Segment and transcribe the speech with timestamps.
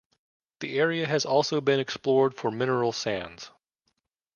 [0.61, 3.51] The area has also been explored for mineral sands.